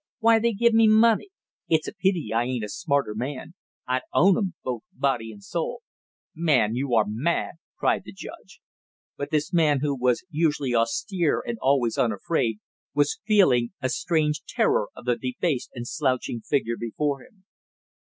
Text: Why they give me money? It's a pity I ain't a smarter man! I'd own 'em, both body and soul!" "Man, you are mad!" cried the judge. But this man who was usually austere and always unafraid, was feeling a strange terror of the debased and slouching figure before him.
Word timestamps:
Why 0.17 0.39
they 0.39 0.53
give 0.53 0.73
me 0.73 0.87
money? 0.87 1.29
It's 1.69 1.87
a 1.87 1.93
pity 1.93 2.33
I 2.33 2.45
ain't 2.45 2.63
a 2.63 2.69
smarter 2.69 3.13
man! 3.13 3.53
I'd 3.87 4.01
own 4.11 4.35
'em, 4.35 4.53
both 4.63 4.81
body 4.91 5.31
and 5.31 5.43
soul!" 5.43 5.83
"Man, 6.33 6.73
you 6.73 6.95
are 6.95 7.05
mad!" 7.07 7.57
cried 7.77 8.01
the 8.05 8.11
judge. 8.11 8.61
But 9.15 9.29
this 9.29 9.53
man 9.53 9.81
who 9.81 9.95
was 9.95 10.25
usually 10.31 10.73
austere 10.73 11.43
and 11.45 11.59
always 11.61 11.99
unafraid, 11.99 12.57
was 12.95 13.19
feeling 13.27 13.73
a 13.79 13.89
strange 13.89 14.41
terror 14.47 14.87
of 14.95 15.05
the 15.05 15.17
debased 15.19 15.69
and 15.75 15.87
slouching 15.87 16.39
figure 16.41 16.77
before 16.79 17.21
him. 17.23 17.45